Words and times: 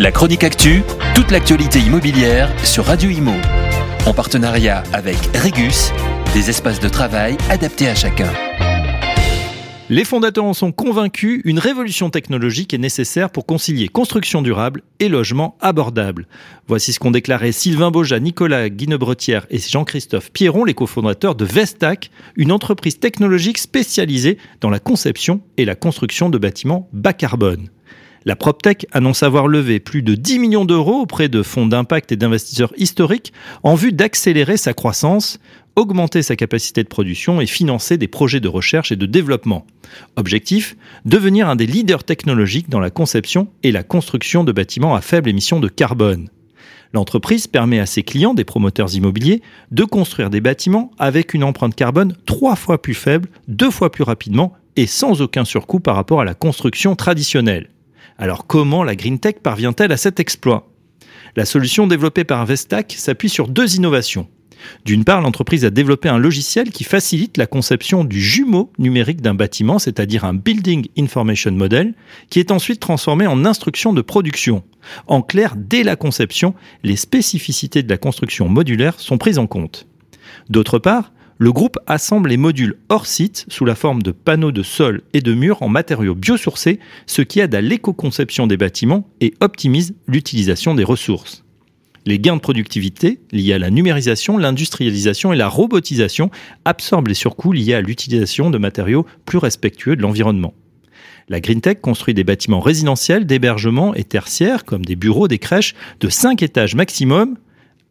La 0.00 0.12
chronique 0.12 0.44
actu, 0.44 0.82
toute 1.14 1.30
l'actualité 1.30 1.78
immobilière 1.78 2.50
sur 2.64 2.86
Radio 2.86 3.10
Imo. 3.10 3.34
En 4.06 4.14
partenariat 4.14 4.82
avec 4.94 5.18
Regus, 5.36 5.92
des 6.32 6.48
espaces 6.48 6.80
de 6.80 6.88
travail 6.88 7.36
adaptés 7.50 7.86
à 7.86 7.94
chacun. 7.94 8.32
Les 9.90 10.06
fondateurs 10.06 10.46
en 10.46 10.54
sont 10.54 10.72
convaincus, 10.72 11.42
une 11.44 11.58
révolution 11.58 12.08
technologique 12.08 12.72
est 12.72 12.78
nécessaire 12.78 13.28
pour 13.28 13.44
concilier 13.44 13.88
construction 13.88 14.40
durable 14.40 14.80
et 15.00 15.10
logement 15.10 15.58
abordable. 15.60 16.26
Voici 16.66 16.94
ce 16.94 16.98
qu'ont 16.98 17.10
déclaré 17.10 17.52
Sylvain 17.52 17.90
Beauja, 17.90 18.20
Nicolas 18.20 18.70
Guinebretière 18.70 19.44
et 19.50 19.58
Jean-Christophe 19.58 20.32
Pierron, 20.32 20.64
les 20.64 20.72
cofondateurs 20.72 21.34
de 21.34 21.44
Vestac, 21.44 22.10
une 22.36 22.52
entreprise 22.52 23.00
technologique 23.00 23.58
spécialisée 23.58 24.38
dans 24.62 24.70
la 24.70 24.78
conception 24.78 25.42
et 25.58 25.66
la 25.66 25.74
construction 25.74 26.30
de 26.30 26.38
bâtiments 26.38 26.88
bas 26.94 27.12
carbone. 27.12 27.68
La 28.26 28.36
PropTech 28.36 28.86
annonce 28.92 29.22
avoir 29.22 29.48
levé 29.48 29.80
plus 29.80 30.02
de 30.02 30.14
10 30.14 30.38
millions 30.40 30.64
d'euros 30.66 31.00
auprès 31.00 31.30
de 31.30 31.42
fonds 31.42 31.66
d'impact 31.66 32.12
et 32.12 32.16
d'investisseurs 32.16 32.74
historiques 32.76 33.32
en 33.62 33.74
vue 33.74 33.92
d'accélérer 33.92 34.58
sa 34.58 34.74
croissance, 34.74 35.40
augmenter 35.74 36.20
sa 36.22 36.36
capacité 36.36 36.82
de 36.82 36.88
production 36.88 37.40
et 37.40 37.46
financer 37.46 37.96
des 37.96 38.08
projets 38.08 38.40
de 38.40 38.48
recherche 38.48 38.92
et 38.92 38.96
de 38.96 39.06
développement. 39.06 39.66
Objectif 40.16 40.76
devenir 41.06 41.48
un 41.48 41.56
des 41.56 41.66
leaders 41.66 42.04
technologiques 42.04 42.68
dans 42.68 42.78
la 42.78 42.90
conception 42.90 43.48
et 43.62 43.72
la 43.72 43.82
construction 43.82 44.44
de 44.44 44.52
bâtiments 44.52 44.94
à 44.94 45.00
faible 45.00 45.30
émission 45.30 45.58
de 45.58 45.68
carbone. 45.68 46.28
L'entreprise 46.92 47.46
permet 47.46 47.78
à 47.78 47.86
ses 47.86 48.02
clients, 48.02 48.34
des 48.34 48.44
promoteurs 48.44 48.94
immobiliers, 48.94 49.40
de 49.70 49.84
construire 49.84 50.28
des 50.28 50.42
bâtiments 50.42 50.90
avec 50.98 51.32
une 51.32 51.44
empreinte 51.44 51.74
carbone 51.74 52.14
trois 52.26 52.56
fois 52.56 52.82
plus 52.82 52.94
faible, 52.94 53.30
deux 53.48 53.70
fois 53.70 53.90
plus 53.90 54.04
rapidement 54.04 54.52
et 54.76 54.86
sans 54.86 55.22
aucun 55.22 55.46
surcoût 55.46 55.80
par 55.80 55.94
rapport 55.94 56.20
à 56.20 56.24
la 56.26 56.34
construction 56.34 56.96
traditionnelle. 56.96 57.70
Alors 58.20 58.46
comment 58.46 58.84
la 58.84 58.96
Green 58.96 59.18
Tech 59.18 59.36
parvient-elle 59.42 59.92
à 59.92 59.96
cet 59.96 60.20
exploit? 60.20 60.70
La 61.36 61.46
solution 61.46 61.86
développée 61.86 62.24
par 62.24 62.44
Vestac 62.44 62.94
s'appuie 62.98 63.30
sur 63.30 63.48
deux 63.48 63.76
innovations. 63.76 64.28
D'une 64.84 65.04
part, 65.04 65.22
l'entreprise 65.22 65.64
a 65.64 65.70
développé 65.70 66.10
un 66.10 66.18
logiciel 66.18 66.68
qui 66.68 66.84
facilite 66.84 67.38
la 67.38 67.46
conception 67.46 68.04
du 68.04 68.20
jumeau 68.20 68.70
numérique 68.78 69.22
d'un 69.22 69.32
bâtiment, 69.32 69.78
c'est-à-dire 69.78 70.26
un 70.26 70.34
Building 70.34 70.88
Information 70.98 71.52
Model, 71.52 71.94
qui 72.28 72.40
est 72.40 72.50
ensuite 72.50 72.78
transformé 72.78 73.26
en 73.26 73.46
instruction 73.46 73.94
de 73.94 74.02
production. 74.02 74.64
En 75.06 75.22
clair, 75.22 75.54
dès 75.56 75.82
la 75.82 75.96
conception, 75.96 76.52
les 76.82 76.96
spécificités 76.96 77.82
de 77.82 77.88
la 77.88 77.96
construction 77.96 78.50
modulaire 78.50 79.00
sont 79.00 79.16
prises 79.16 79.38
en 79.38 79.46
compte. 79.46 79.86
D'autre 80.50 80.78
part, 80.78 81.10
le 81.40 81.52
groupe 81.52 81.78
assemble 81.86 82.28
les 82.28 82.36
modules 82.36 82.76
hors 82.90 83.06
site 83.06 83.46
sous 83.48 83.64
la 83.64 83.74
forme 83.74 84.02
de 84.02 84.10
panneaux 84.10 84.52
de 84.52 84.62
sol 84.62 85.00
et 85.14 85.22
de 85.22 85.32
murs 85.32 85.62
en 85.62 85.70
matériaux 85.70 86.14
biosourcés, 86.14 86.78
ce 87.06 87.22
qui 87.22 87.40
aide 87.40 87.54
à 87.54 87.62
l'éco-conception 87.62 88.46
des 88.46 88.58
bâtiments 88.58 89.08
et 89.22 89.32
optimise 89.40 89.94
l'utilisation 90.06 90.74
des 90.74 90.84
ressources. 90.84 91.42
Les 92.04 92.18
gains 92.18 92.36
de 92.36 92.42
productivité 92.42 93.20
liés 93.32 93.54
à 93.54 93.58
la 93.58 93.70
numérisation, 93.70 94.36
l'industrialisation 94.36 95.32
et 95.32 95.36
la 95.36 95.48
robotisation 95.48 96.30
absorbent 96.66 97.08
les 97.08 97.14
surcoûts 97.14 97.52
liés 97.52 97.72
à 97.72 97.80
l'utilisation 97.80 98.50
de 98.50 98.58
matériaux 98.58 99.06
plus 99.24 99.38
respectueux 99.38 99.96
de 99.96 100.02
l'environnement. 100.02 100.52
La 101.30 101.40
Green 101.40 101.62
Tech 101.62 101.78
construit 101.80 102.12
des 102.12 102.24
bâtiments 102.24 102.60
résidentiels, 102.60 103.24
d'hébergement 103.24 103.94
et 103.94 104.04
tertiaires, 104.04 104.66
comme 104.66 104.84
des 104.84 104.96
bureaux, 104.96 105.26
des 105.26 105.38
crèches, 105.38 105.74
de 106.00 106.10
5 106.10 106.42
étages 106.42 106.74
maximum, 106.74 107.38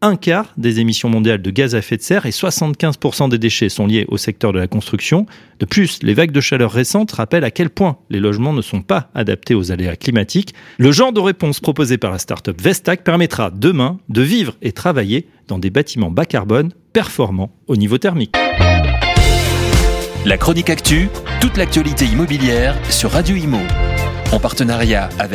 un 0.00 0.16
quart 0.16 0.52
des 0.56 0.80
émissions 0.80 1.08
mondiales 1.08 1.42
de 1.42 1.50
gaz 1.50 1.74
à 1.74 1.78
effet 1.78 1.96
de 1.96 2.02
serre 2.02 2.26
et 2.26 2.30
75% 2.30 3.28
des 3.28 3.38
déchets 3.38 3.68
sont 3.68 3.86
liés 3.86 4.04
au 4.08 4.16
secteur 4.16 4.52
de 4.52 4.58
la 4.58 4.68
construction. 4.68 5.26
De 5.58 5.66
plus, 5.66 5.98
les 6.02 6.14
vagues 6.14 6.30
de 6.30 6.40
chaleur 6.40 6.70
récentes 6.70 7.12
rappellent 7.12 7.44
à 7.44 7.50
quel 7.50 7.70
point 7.70 7.98
les 8.10 8.20
logements 8.20 8.52
ne 8.52 8.62
sont 8.62 8.82
pas 8.82 9.10
adaptés 9.14 9.54
aux 9.54 9.72
aléas 9.72 9.96
climatiques. 9.96 10.54
Le 10.78 10.92
genre 10.92 11.12
de 11.12 11.20
réponse 11.20 11.60
proposée 11.60 11.98
par 11.98 12.12
la 12.12 12.18
start-up 12.18 12.60
Vestac 12.60 13.02
permettra 13.02 13.50
demain 13.50 13.98
de 14.08 14.22
vivre 14.22 14.54
et 14.62 14.72
travailler 14.72 15.26
dans 15.48 15.58
des 15.58 15.70
bâtiments 15.70 16.10
bas 16.10 16.26
carbone 16.26 16.72
performants 16.92 17.50
au 17.66 17.76
niveau 17.76 17.98
thermique. 17.98 18.36
La 20.24 20.36
chronique 20.36 20.70
actu, 20.70 21.08
toute 21.40 21.56
l'actualité 21.56 22.04
immobilière 22.04 22.76
sur 22.90 23.12
Radio 23.12 23.34
Imo. 23.34 23.58
En 24.30 24.38
partenariat 24.38 25.08
avec 25.18 25.28